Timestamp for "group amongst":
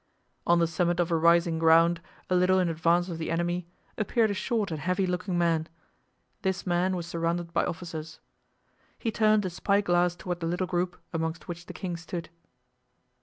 10.65-11.47